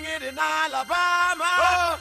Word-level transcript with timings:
Doing 0.00 0.14
it 0.14 0.22
in 0.22 0.38
Alabama. 0.38 1.44
Oh, 1.44 2.00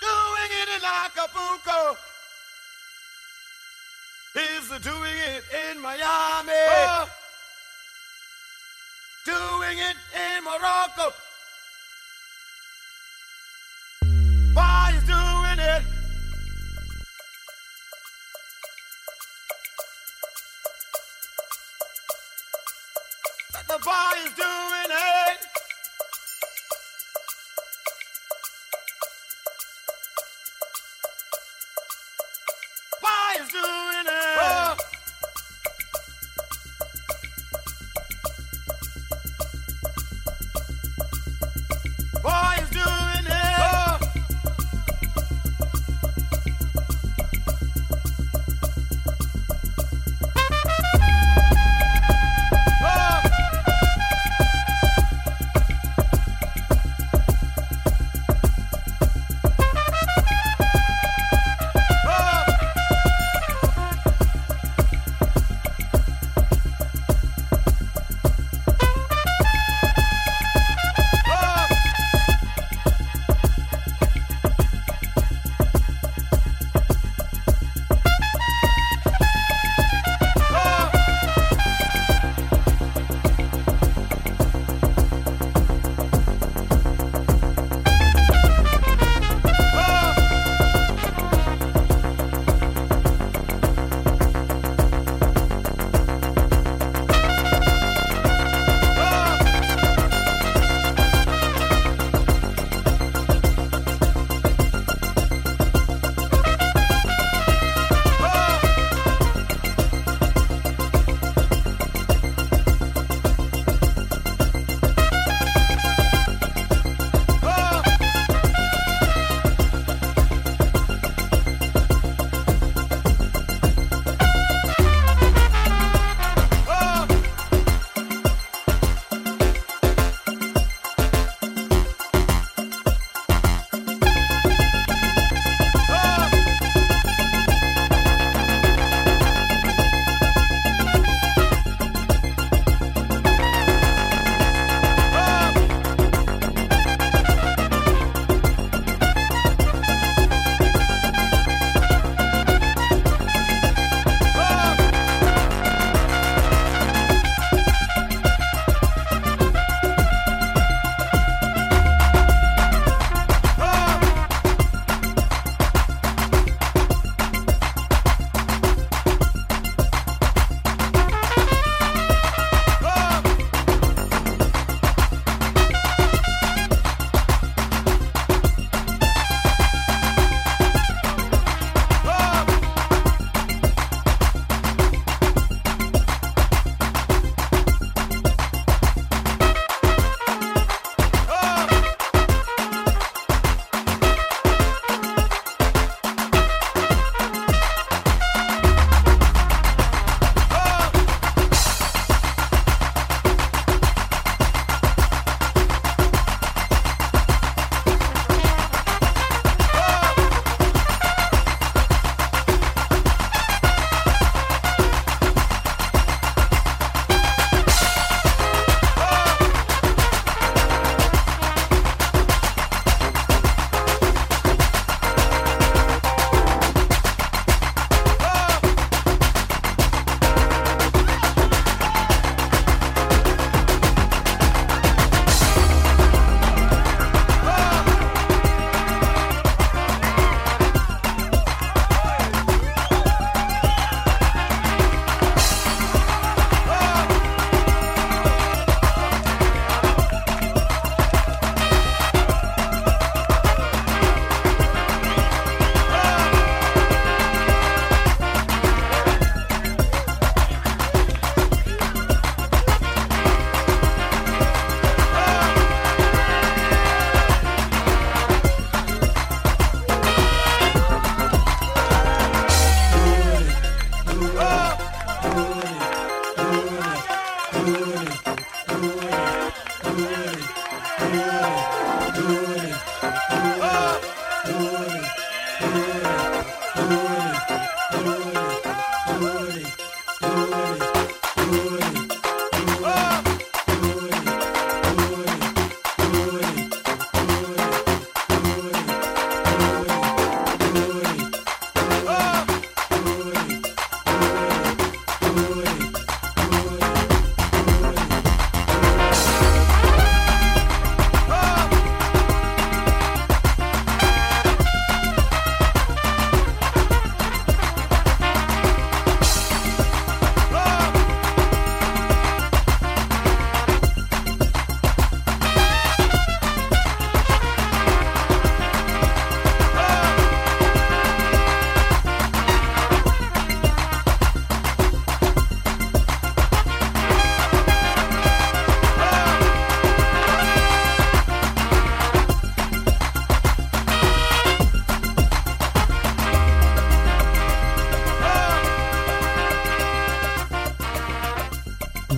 doing 0.00 0.50
it 0.62 0.68
in 0.76 0.82
Acapulco. 0.84 1.96
He's 4.34 4.68
doing 4.80 5.16
it 5.34 5.44
in 5.70 5.80
Miami. 5.80 6.52
Oh, 6.52 7.08
doing 9.24 9.78
it 9.78 9.96
in 10.14 10.44
Morocco. 10.44 11.14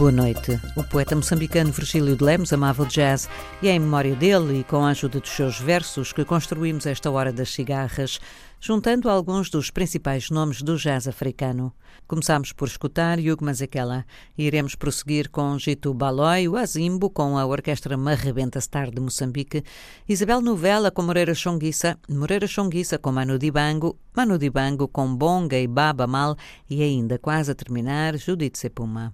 Boa 0.08 0.22
noite. 0.22 0.58
O 0.74 0.82
poeta 0.82 1.14
moçambicano 1.14 1.70
Virgílio 1.70 2.16
de 2.16 2.24
Lemos 2.24 2.50
amava 2.50 2.82
o 2.82 2.86
jazz 2.86 3.28
e 3.60 3.68
é 3.68 3.72
em 3.72 3.78
memória 3.78 4.16
dele 4.16 4.60
e 4.60 4.64
com 4.64 4.82
a 4.82 4.88
ajuda 4.88 5.20
dos 5.20 5.28
seus 5.28 5.60
versos 5.60 6.14
que 6.14 6.24
construímos 6.24 6.86
esta 6.86 7.10
Hora 7.10 7.30
das 7.30 7.50
Cigarras, 7.50 8.18
juntando 8.58 9.10
alguns 9.10 9.50
dos 9.50 9.70
principais 9.70 10.30
nomes 10.30 10.62
do 10.62 10.78
jazz 10.78 11.06
africano. 11.06 11.74
Começámos 12.06 12.54
por 12.54 12.68
escutar 12.68 13.18
Hugo 13.18 13.44
Mazekela 13.44 14.06
e 14.38 14.46
iremos 14.46 14.74
prosseguir 14.74 15.28
com 15.28 15.58
Gito 15.58 15.92
Baloi, 15.92 16.48
o 16.48 16.56
Azimbo 16.56 17.10
com 17.10 17.36
a 17.36 17.44
Orquestra 17.44 17.94
Marrebenta 17.94 18.62
Star 18.62 18.90
de 18.90 19.02
Moçambique, 19.02 19.62
Isabel 20.08 20.40
Novela 20.40 20.90
com 20.90 21.02
Moreira 21.02 21.34
Chonguissa, 21.34 21.98
Moreira 22.08 22.46
Chonguissa 22.46 22.96
com 22.96 23.12
Manu 23.12 23.38
Dibango, 23.38 23.94
Manu 24.16 24.38
Dibango 24.38 24.88
com 24.88 25.14
Bonga 25.14 25.58
e 25.58 25.66
Baba 25.66 26.06
Mal 26.06 26.34
e 26.70 26.82
ainda 26.82 27.18
quase 27.18 27.50
a 27.50 27.54
terminar 27.54 28.16
Judite 28.16 28.58
Sepuma. 28.58 29.12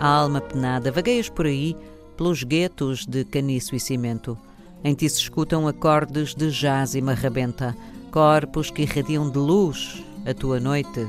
A 0.00 0.08
alma 0.08 0.40
penada, 0.40 0.90
vagueias 0.90 1.28
por 1.28 1.46
aí 1.46 1.76
pelos 2.16 2.42
guetos 2.42 3.06
de 3.06 3.24
caniço 3.24 3.76
e 3.76 3.80
cimento. 3.80 4.36
Em 4.82 4.94
ti 4.94 5.08
se 5.08 5.20
escutam 5.20 5.68
acordes 5.68 6.34
de 6.34 6.50
jazz 6.50 6.94
e 6.94 7.02
marrabenta, 7.02 7.76
corpos 8.10 8.70
que 8.70 8.82
irradiam 8.82 9.30
de 9.30 9.38
luz 9.38 10.02
a 10.26 10.32
tua 10.32 10.58
noite. 10.58 11.06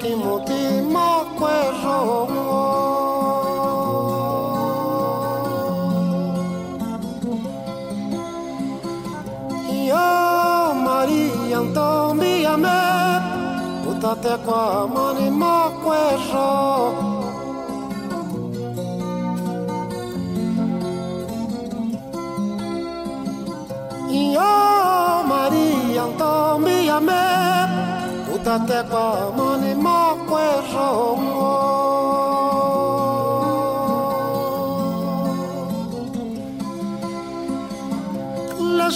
Fatima. 0.00 0.29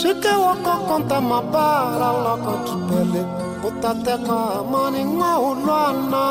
Shike 0.04 0.32
woko 0.44 0.74
konta 0.86 1.18
mabala 1.30 2.08
loko 2.24 2.52
kipele. 2.66 3.22
Utateka 3.68 4.36
amani 4.60 5.00
ngwa 5.04 5.30
ulwana 5.48 6.22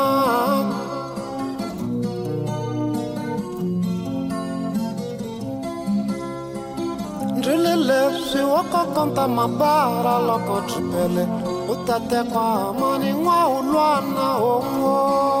Ndrilele 7.36 8.00
si 8.28 8.38
woko 8.52 8.80
konta 8.94 9.24
mabala 9.36 10.14
loko 10.28 10.56
kipele. 10.68 11.24
Utateka 11.72 12.42
amani 12.68 13.10
ngwa 13.20 13.38
ulwana 13.58 14.26
oh, 14.50 14.64
oh. 14.90 15.33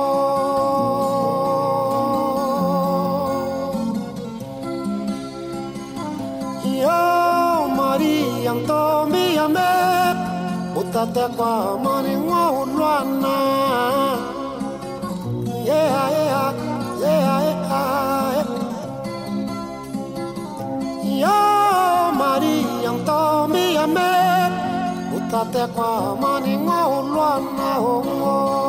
yantomia 8.44 9.48
me 9.48 9.70
utatekwa 10.80 11.78
moningo 11.84 12.42
ulwana 12.62 13.34
yeah, 15.66 16.10
yeah, 16.12 16.54
yeah, 17.02 17.42
yeah. 17.46 18.46
yo 21.22 21.38
mari 22.18 22.56
yantomia 22.84 23.86
me 23.86 24.10
utatekwa 25.16 26.16
moningo 26.20 26.78
ulwana 27.00 27.68
oh, 27.78 28.04
oh. 28.30 28.63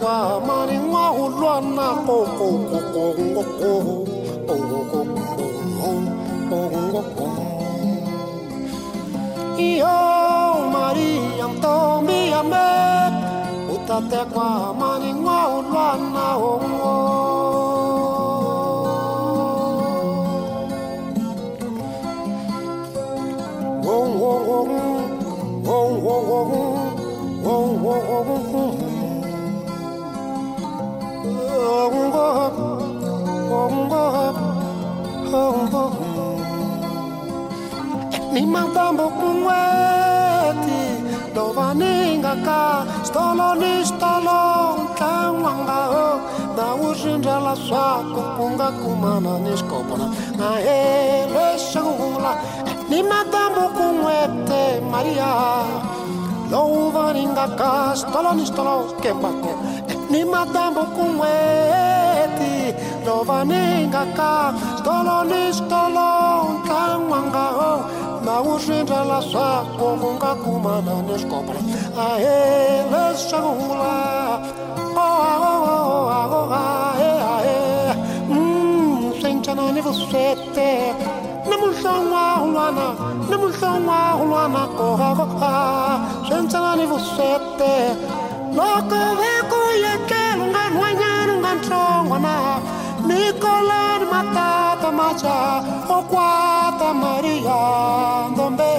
kwa 0.00 0.40
maringwa 0.40 1.10
o 1.10 1.28
lwana 1.28 1.88
koko. 2.06 2.65
sua 47.64 48.04
kukunga 48.14 48.68
kumana 48.80 49.32
niskopona 49.44 50.06
na 50.38 50.48
ele 50.60 51.46
shangula 51.58 52.32
é 52.70 52.72
ni 52.90 53.02
madamu 53.02 53.64
kumwete 53.76 54.62
é 54.76 54.80
maria. 54.92 55.30
Louva 56.50 57.12
ringa 57.12 57.46
castolo 57.58 58.30
nistolo 58.38 58.76
kembate 59.02 59.52
é 59.92 59.94
ni 60.10 60.24
madamu 60.24 60.84
kumweti 60.94 62.54
louva 63.06 63.38
ninga 63.50 64.02
castolo 64.18 65.16
nistolo 65.30 66.08
kamwanga 66.68 67.46
oh. 67.68 67.80
Naushinda 68.26 69.00
la 69.10 69.18
um 69.20 69.66
kukunga 69.78 70.34
kumana 70.42 70.94
niskopona 71.06 71.60
na 71.96 72.06
ele 72.18 73.04
shangula 73.26 74.15
tete. 80.16 80.70
Nemusonwa 81.48 82.22
ulwana 82.44 82.86
Nemusonwa 83.30 83.98
ulwana 84.22 84.62
kohakoha 84.76 85.54
Shensalani 86.28 86.84
vusete. 86.90 87.74
Loko 88.56 89.00
veku 89.20 89.60
yeke 89.84 90.22
Lungan 90.38 90.72
wanyar 90.80 91.28
ungan 91.34 91.58
trongwana 91.66 92.34
Nicolan 93.08 94.02
matata 94.12 94.90
macha 94.98 95.38
Okwata 95.96 96.88
maria. 97.02 97.60
Ndombe 98.32 98.72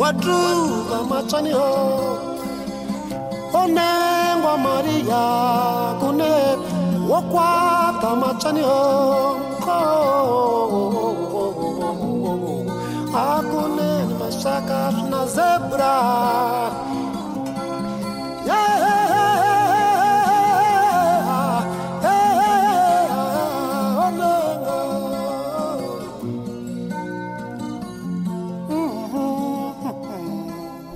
Wadruga 0.00 0.98
machani 1.10 1.52
ho. 1.52 1.68
Onengwa 3.60 4.54
maria 4.66 5.22
Kune 6.00 6.34
Okwata 7.18 8.10
machani 8.16 8.62
ho. 8.62 9.53
Mashaka 14.44 14.92
na 15.08 15.26
zebra. 15.26 16.70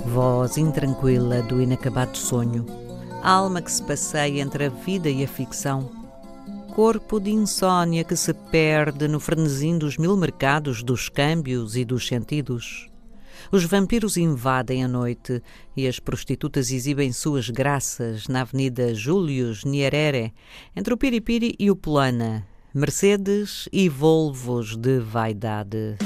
Voz 0.05 0.59
intranquila 0.59 1.41
do 1.43 1.63
inacabado 1.63 2.19
sonho, 2.19 2.67
alma 3.23 3.63
que 3.63 3.73
se 3.73 3.83
passeia 3.83 4.43
entre 4.43 4.67
a 4.67 4.69
vida 4.69 5.09
e 5.09 5.25
a 5.25 5.29
ficção. 5.29 5.91
Corpo 6.75 7.19
de 7.19 7.31
insônia 7.31 8.05
que 8.05 8.15
se 8.15 8.35
perde 8.35 9.09
no 9.09 9.19
frenesim 9.19 9.79
dos 9.79 9.97
mil 9.97 10.15
mercados 10.19 10.83
dos 10.83 11.09
câmbios 11.09 11.77
e 11.77 11.85
dos 11.85 12.07
sentidos. 12.07 12.88
Os 13.51 13.65
vampiros 13.65 14.17
invadem 14.17 14.85
a 14.85 14.89
noite 14.89 15.43
e 15.77 15.87
as 15.87 15.99
prostitutas 15.99 16.71
exibem 16.71 17.13
suas 17.13 17.49
graças 17.49 18.29
na 18.29 18.43
Avenida 18.43 18.95
Július 18.95 19.65
Nyerere, 19.65 20.35
entre 20.77 20.93
o 20.93 20.97
Piripiri 20.97 21.55
e 21.59 21.71
o 21.71 21.77
Polana, 21.77 22.47
Mercedes 22.75 23.67
e 23.73 23.89
Volvos 23.89 24.77
de 24.77 24.99
vaidade. 24.99 25.97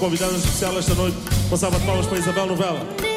Convidada 0.00 0.34
especial 0.34 0.76
esta 0.78 0.94
noite. 0.94 1.16
Passava 1.50 1.78
de 1.78 1.84
palmas 1.84 2.06
para 2.06 2.18
Isabel 2.18 2.46
Novela. 2.46 3.09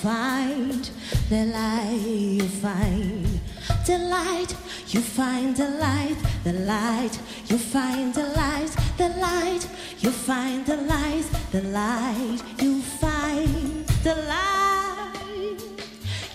find 0.00 0.88
the 1.28 1.44
light, 1.44 2.00
you 2.06 2.48
find 2.48 3.40
the 3.86 3.98
light, 3.98 4.56
you 4.88 5.00
find 5.02 5.54
the 5.54 5.68
light, 5.68 6.16
the 6.42 6.54
light, 6.54 7.18
you 7.48 7.58
find 7.58 8.14
the 8.14 8.22
light, 8.28 8.74
the 8.96 9.10
light, 9.20 9.68
you 9.98 10.10
find 10.10 10.64
the 10.64 10.76
light, 10.76 11.26
the 11.52 11.62
light, 11.64 12.42
you 12.62 12.80
find 12.80 13.86
the 14.02 14.14
light, 14.26 15.58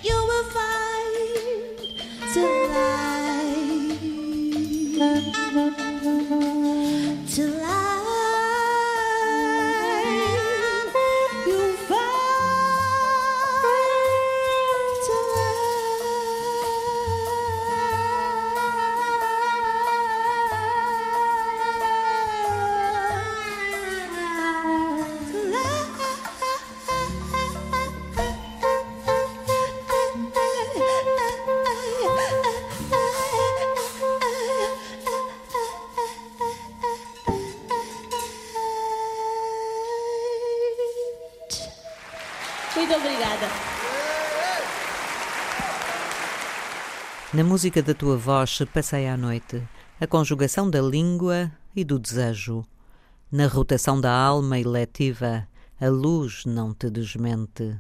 you 0.04 0.14
will 0.14 0.44
find 0.44 1.80
the 2.36 2.42
light. 2.72 3.05
Na 47.36 47.44
música 47.44 47.84
da 47.84 47.94
tua 47.94 48.16
voz 48.16 48.60
passei 48.74 49.10
à 49.10 49.18
noite 49.18 49.62
a 50.00 50.08
conjugação 50.08 50.70
da 50.70 50.82
língua 50.82 51.52
e 51.76 51.84
do 51.84 52.00
desejo. 52.00 52.64
Na 53.30 53.46
rotação 53.46 54.00
da 54.00 54.10
alma 54.10 54.58
eletiva, 54.58 55.46
a 55.78 55.90
luz 55.90 56.46
não 56.46 56.74
te 56.74 56.90
desmente. 56.90 57.78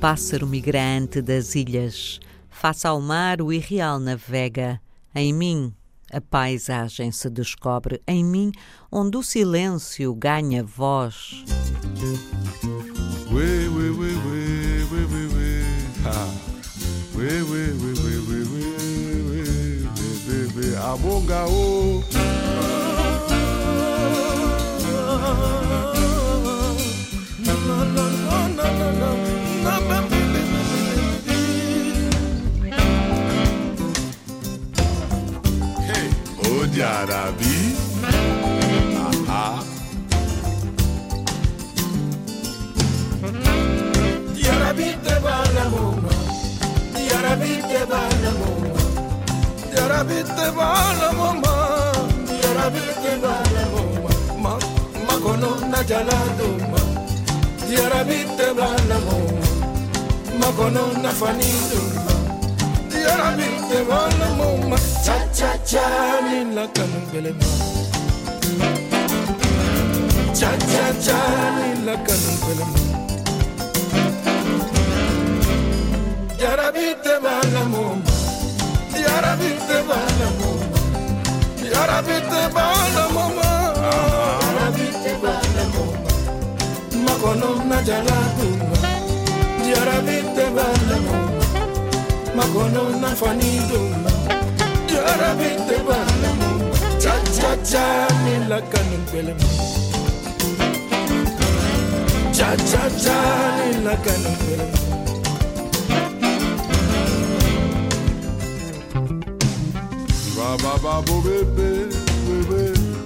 Pássaro 0.00 0.46
migrante 0.46 1.20
das 1.20 1.54
ilhas. 1.54 2.20
Faça 2.48 2.88
ao 2.88 3.00
mar 3.00 3.42
o 3.42 3.52
irreal 3.52 3.98
navega. 3.98 4.80
Em 5.14 5.32
mim 5.32 5.74
a 6.12 6.20
paisagem 6.20 7.10
se 7.10 7.28
descobre. 7.28 8.00
Em 8.06 8.24
mim 8.24 8.52
onde 8.90 9.16
o 9.16 9.22
silêncio 9.22 10.14
ganha 10.14 10.62
voz. 10.62 11.44
Oui, 13.30 13.68
oui, 13.68 13.90
oui, 13.90 14.14
oui, 14.24 14.86
oui, 14.90 15.04
oui, 15.10 15.28
oui. 15.34 15.64
Ah. 16.06 16.48
chiara 36.78 37.32
di... 37.36 37.76
Ah, 39.26 39.58
Chiara 44.38 44.72
di 44.72 44.96
te 45.02 45.14
balla 45.20 45.64
bomba, 45.74 46.14
chiara 46.94 47.34
di 47.34 47.60
te 47.66 47.84
balla 47.84 48.30
bomba, 48.40 48.80
chiara 49.72 50.02
di 50.04 50.22
te 50.22 50.52
balla 50.52 51.10
bomba, 51.18 51.52
chiara 52.38 52.68
di 52.70 52.86
te 53.02 53.12
balla 53.24 53.64
bomba, 53.74 54.10
ma, 54.42 54.56
ma 55.06 55.14
con 55.18 55.42
una 55.42 55.84
gialla 55.84 56.18
bomba, 56.38 56.80
chiara 57.66 58.02
di 58.04 58.24
te 58.36 58.54
balla 58.54 58.98
bomba, 58.98 59.46
ma 60.38 60.48
con 60.54 60.76
una 60.76 61.10
fanidumba. 61.10 61.97
You're 63.02 63.22
a 63.26 63.36
beautiful 63.36 64.10
woman. 64.38 64.80
Cha 65.04 65.16
cha 65.38 65.50
cha, 65.70 65.84
Nila 66.26 66.64
Kanungelema. 66.74 67.46
Cha 70.38 70.50
cha 70.70 70.84
cha, 71.04 71.18
Nila 71.58 71.94
Kanungelema. 72.06 72.78
You're 76.40 76.60
a 76.60 76.72
beautiful 76.72 77.50
woman. 77.72 78.02
You're 78.94 79.26
a 79.28 79.36
beautiful 79.36 80.08
na 87.68 87.82
jala 87.82 88.18
kuma. 88.36 88.76
You're 89.68 89.88
a. 89.94 91.27
Makono 92.38 92.82
na 93.00 93.08
fani 93.20 93.50
dunga 93.68 94.12
Yarabite 94.94 95.76
bala 95.88 96.30
mumba 96.40 96.78
Cha 97.02 97.14
cha 97.36 97.50
cha 97.70 97.84
ni 98.24 98.34
la 98.50 98.60
kanun 98.72 99.02
pele 99.10 99.34
Cha 102.36 102.50
cha 102.70 102.82
cha 103.02 103.18
ni 103.58 103.84
la 103.84 103.94
kanun 104.04 104.36
pele 104.42 104.66
Ba 110.36 110.56
ba 110.62 110.72
ba 110.82 110.94
bo 111.06 111.16
be 111.24 111.36
be 111.56 111.68
be 112.24 112.36
be 112.48 112.62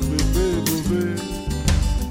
be 0.08 0.18
be 0.34 0.46
bo 0.66 0.76
be. 0.88 1.02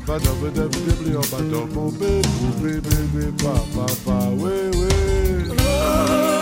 Ba 0.06 0.16
da 0.24 0.32
ba 0.42 0.50
da 0.58 0.66
be 0.74 0.82
be 1.02 1.12
ba 1.32 1.40
da 1.52 1.62
bo 1.74 1.84
be 2.00 2.12
bo 2.38 2.48
be 2.62 2.74
be 2.86 2.98
be 3.14 3.26
ba 3.44 3.54
ba 3.76 3.86
ba 4.06 4.18
we 4.42 4.56
we. 4.78 6.41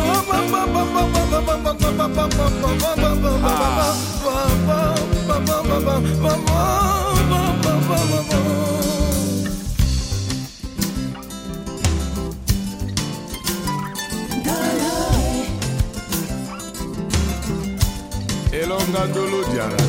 Elonga 18.52 19.08
dolo. 19.14 19.89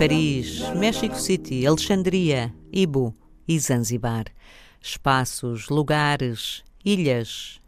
Paris, 0.00 0.60
México 0.76 1.20
City, 1.20 1.66
Alexandria, 1.66 2.54
Ibu 2.72 3.14
e 3.46 3.60
Zanzibar. 3.60 4.24
Espaços, 4.80 5.68
lugares, 5.68 6.64
ilhas. 6.82 7.60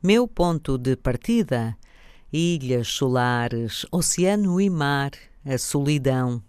Meu 0.00 0.28
ponto 0.28 0.78
de 0.78 0.94
partida: 0.94 1.76
ilhas 2.32 2.86
solares, 2.86 3.84
oceano 3.90 4.60
e 4.60 4.70
mar, 4.70 5.10
a 5.44 5.58
solidão. 5.58 6.40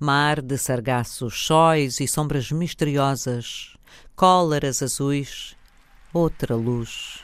Mar 0.00 0.40
de 0.40 0.56
sargaços, 0.56 1.44
sóis 1.44 2.00
e 2.00 2.08
sombras 2.08 2.50
misteriosas, 2.50 3.76
cóleras 4.16 4.82
azuis, 4.82 5.54
outra 6.14 6.56
luz. 6.56 7.21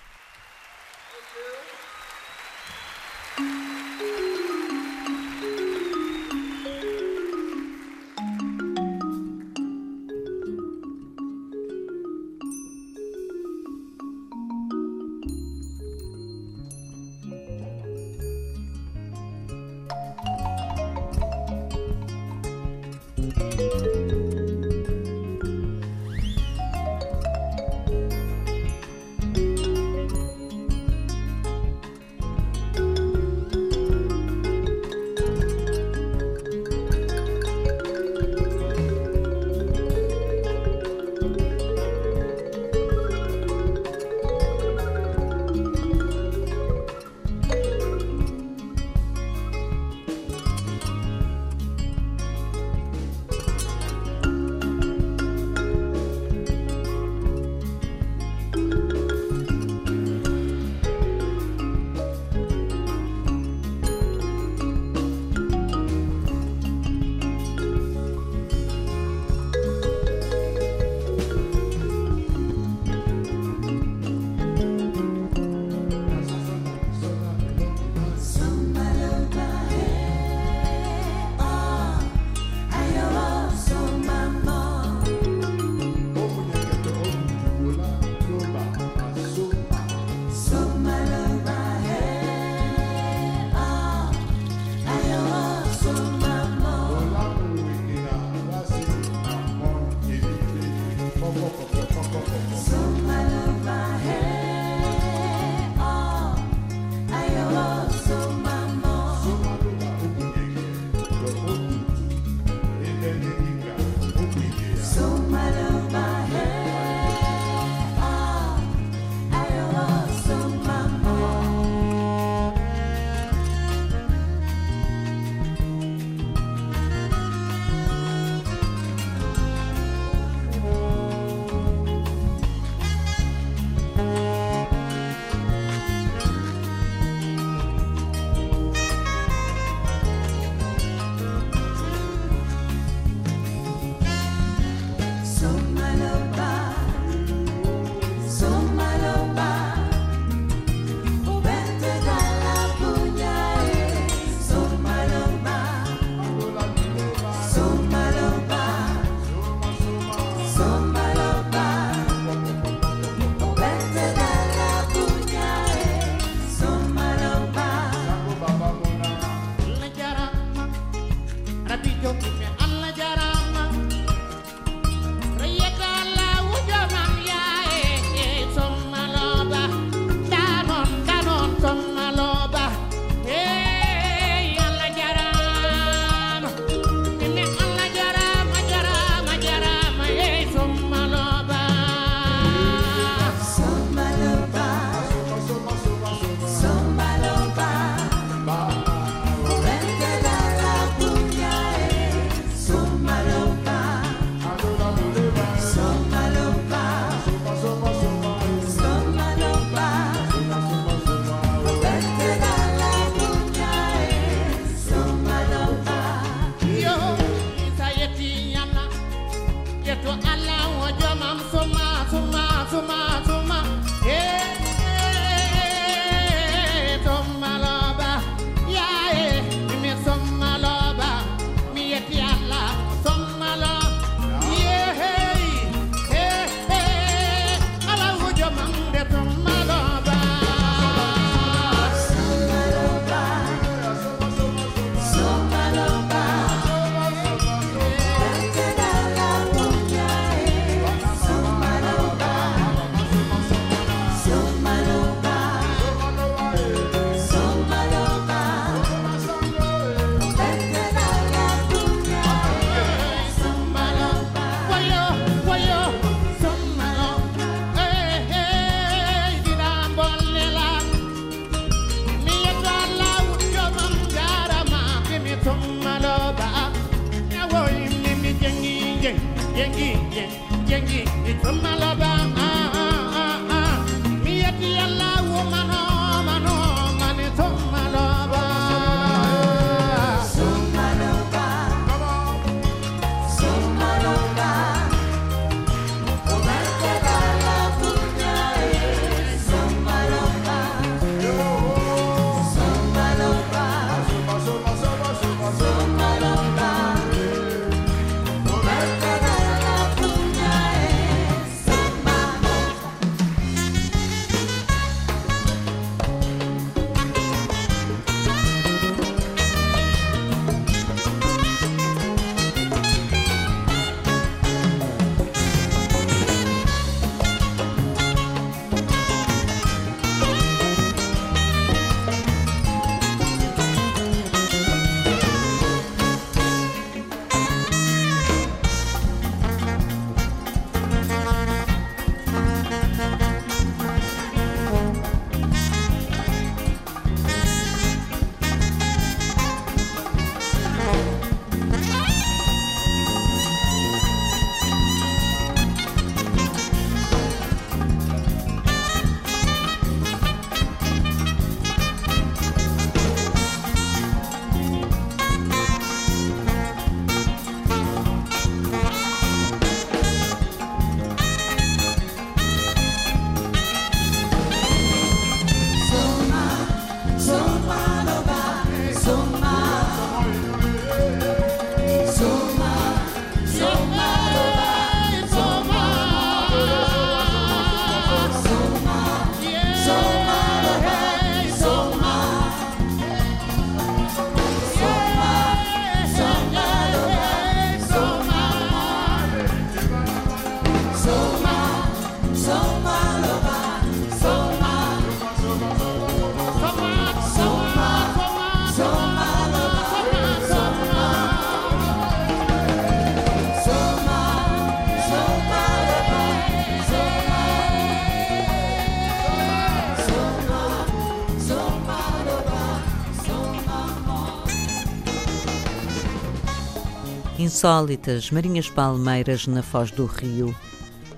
Insólitas 427.59 428.31
marinhas 428.31 428.71
palmeiras 428.71 429.49
na 429.49 429.65
foz 429.65 429.91
do 429.91 430.07
rio. 430.07 430.55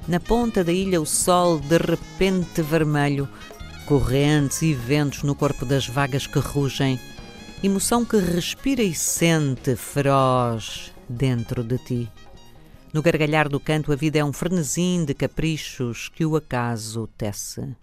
Na 0.08 0.18
ponta 0.18 0.64
da 0.64 0.72
ilha, 0.72 0.98
o 0.98 1.04
sol 1.04 1.60
de 1.60 1.76
repente 1.76 2.62
vermelho, 2.62 3.28
correntes 3.84 4.62
e 4.62 4.72
ventos 4.72 5.22
no 5.22 5.34
corpo 5.34 5.66
das 5.66 5.86
vagas 5.86 6.26
que 6.26 6.38
rugem, 6.38 6.98
emoção 7.62 8.06
que 8.06 8.16
respira 8.16 8.82
e 8.82 8.94
sente 8.94 9.76
feroz 9.76 10.90
dentro 11.06 11.62
de 11.62 11.76
ti. 11.76 12.08
No 12.90 13.02
gargalhar 13.02 13.46
do 13.46 13.60
canto, 13.60 13.92
a 13.92 13.96
vida 13.96 14.18
é 14.18 14.24
um 14.24 14.32
frenesim 14.32 15.04
de 15.04 15.12
caprichos 15.12 16.08
que 16.08 16.24
o 16.24 16.36
acaso 16.36 17.06
tece. 17.18 17.76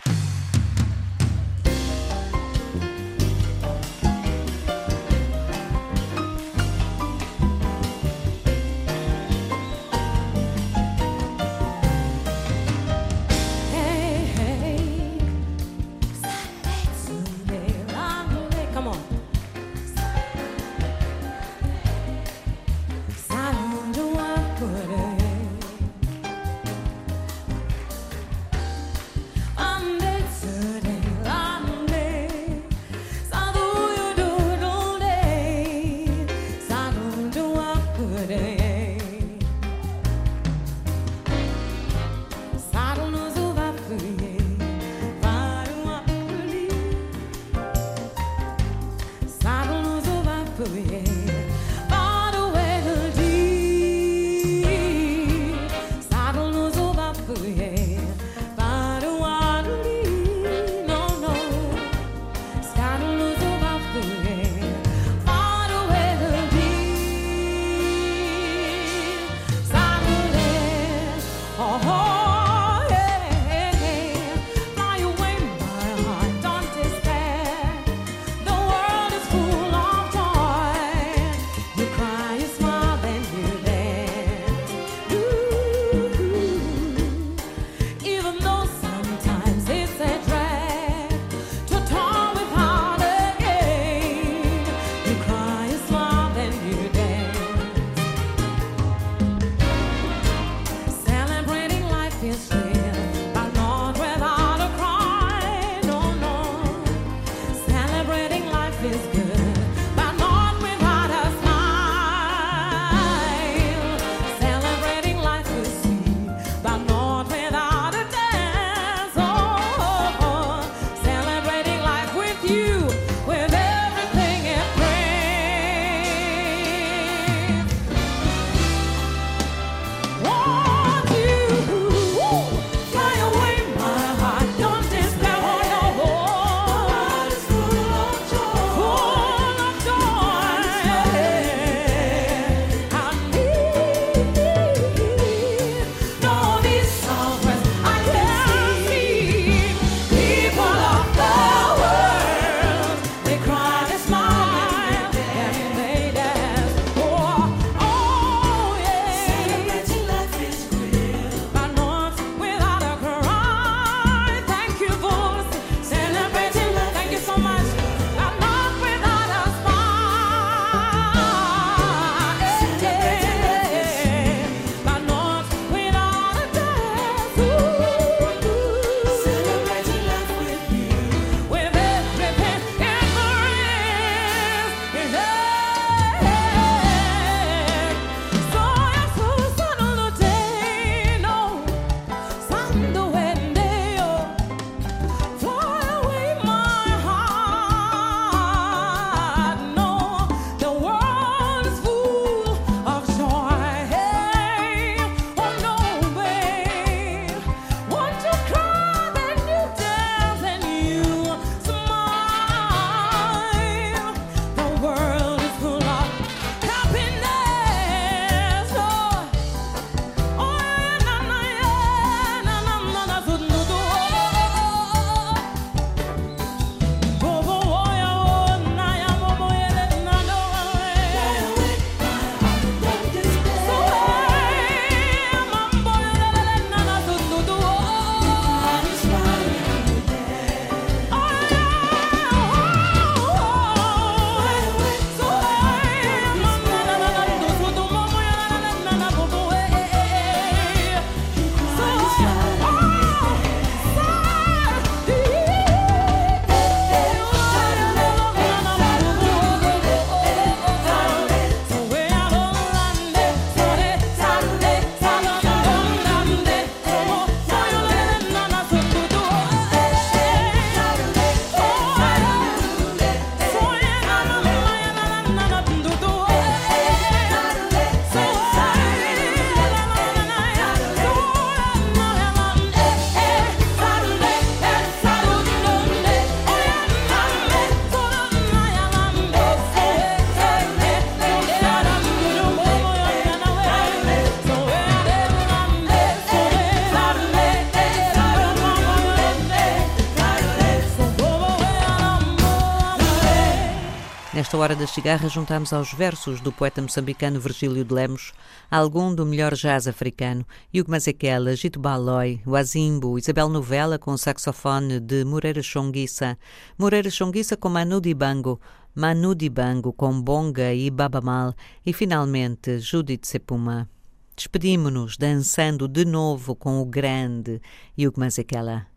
Hora 304.59 304.75
das 304.75 304.89
cigarras 304.89 305.31
juntamos 305.31 305.71
aos 305.71 305.93
versos 305.93 306.41
do 306.41 306.51
poeta 306.51 306.81
moçambicano 306.81 307.39
Virgílio 307.39 307.85
de 307.85 307.93
Lemos 307.93 308.33
algum 308.71 309.13
do 309.13 309.23
melhor 309.23 309.53
jazz 309.53 309.87
africano, 309.87 310.43
Hugo 310.73 310.89
Mazekela, 310.89 311.55
Gito 311.55 311.79
Baloi, 311.79 312.41
Wazimbo, 312.45 313.19
Isabel 313.19 313.49
Novella 313.49 313.99
com 313.99 314.17
saxofone 314.17 314.99
de 314.99 315.23
Moreira 315.23 315.61
Chonguissa, 315.61 316.37
Moreira 316.75 317.09
Chonguissa 317.11 317.55
com 317.55 317.69
Manu 317.69 318.01
Dibango, 318.01 318.59
Manu 318.95 319.35
Dibango 319.35 319.93
com 319.93 320.19
Bonga 320.19 320.73
e 320.73 320.89
Babamal 320.89 321.53
e 321.85 321.93
finalmente 321.93 322.79
Judith 322.79 323.25
Sepuma. 323.25 323.87
Despedimo-nos 324.35 325.17
dançando 325.17 325.87
de 325.87 326.03
novo 326.03 326.55
com 326.55 326.81
o 326.81 326.85
grande 326.85 327.61
Hugo 327.95 328.19
Mazekela. 328.19 328.87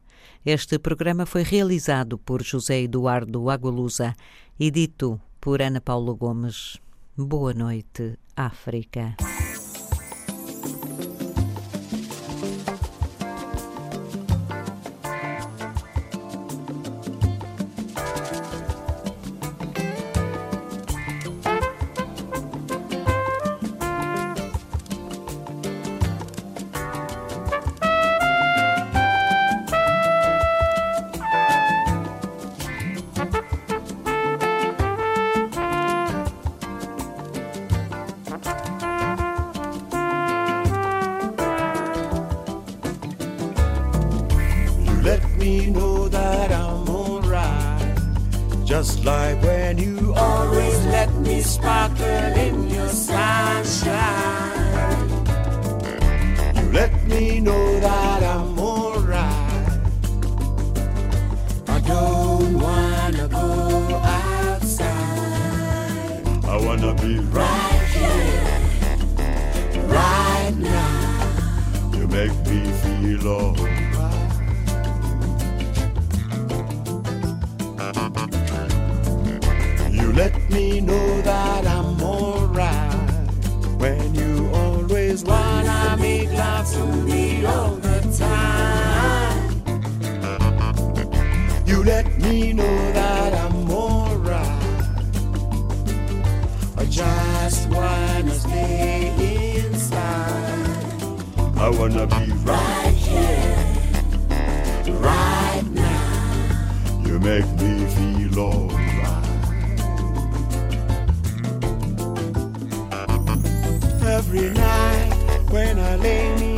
Este 0.45 0.79
programa 0.79 1.27
foi 1.27 1.43
realizado 1.43 2.19
por 2.19 2.43
José 2.43 2.81
Eduardo 2.81 3.51
Agualusa 3.51 4.17
e 4.59 4.71
dito 4.71 5.21
por 5.41 5.63
Ana 5.63 5.81
Paula 5.81 6.13
Gomes. 6.13 6.79
Boa 7.17 7.55
noite, 7.55 8.19
África. 8.37 9.17
just 48.81 49.05
like 49.05 49.37
when 49.43 49.77
you 49.77 50.15
always 50.17 50.87
let 50.87 51.15
me 51.17 51.43
sparkle 51.43 52.33
in 52.47 52.71
your 52.71 52.89
sunshine. 52.89 53.99
You 56.57 56.73
let 56.73 56.91
me 57.07 57.41
know 57.41 57.79
that 57.81 58.23
I'm 58.23 58.59
alright. 58.59 59.81
I 61.69 61.81
don't 61.81 62.59
wanna 62.59 63.29
go 63.29 64.01
outside. 64.19 64.89
I 66.47 66.57
wanna 66.65 66.95
be 66.95 67.19
right 67.37 67.87
here, 67.99 68.61
right 69.89 70.55
now. 70.57 71.99
You 71.99 72.09
make 72.09 72.35
me 72.47 72.61
feel 72.83 73.29
alright. 73.29 73.80
me 80.51 80.81
know 80.81 81.21
that 81.23 81.67
I'm 81.67 82.01
alright. 82.03 82.95
When 83.79 84.15
you 84.15 84.51
always 84.53 85.25
wanna 85.25 85.97
make 85.99 86.31
love 86.33 86.71
to 86.73 86.87
me 87.09 87.45
all 87.45 87.77
the 87.77 88.01
time. 88.19 89.63
You 91.67 91.85
let 91.85 92.07
me 92.19 92.53
know 92.53 92.93
that 92.93 93.33
I'm 93.35 93.71
alright. 93.71 94.47
I 96.77 96.85
just 96.85 97.69
wanna 97.69 98.35
stay 98.35 99.13
inside. 99.65 101.03
I 101.57 101.69
wanna 101.79 102.07
be 102.07 102.33
right 102.45 102.95
here, 102.95 103.67
right 105.11 105.65
now. 105.73 107.03
You 107.07 107.19
make 107.21 107.49
me 107.61 107.87
feel 107.95 108.39
alright. 108.41 108.70
name 116.03 116.50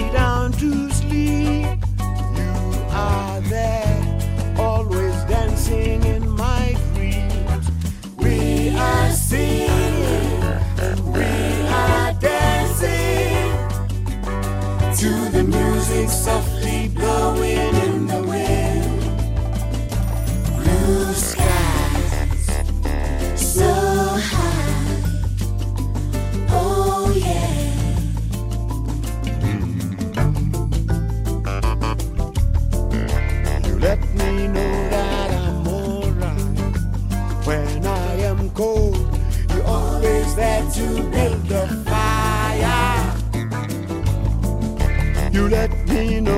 you 45.33 45.49
let 45.49 45.71
me 45.89 46.21
know. 46.21 46.32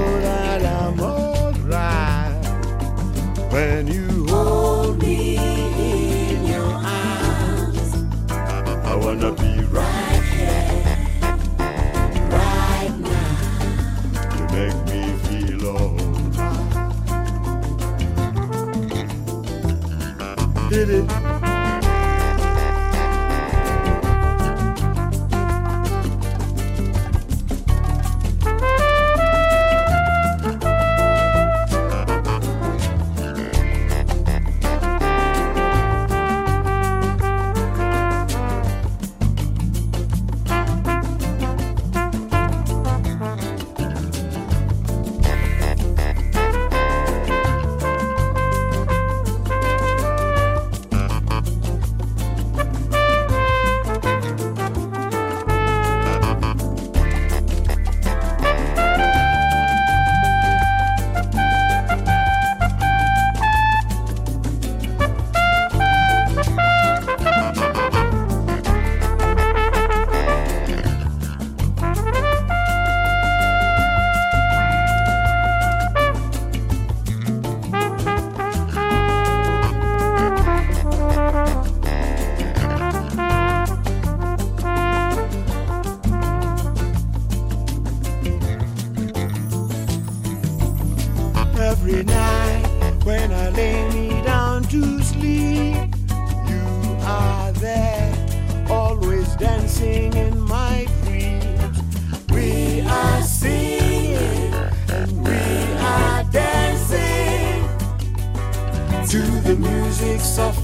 Soft. 110.24 110.63